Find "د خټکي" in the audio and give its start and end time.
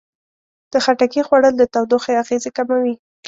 0.71-1.21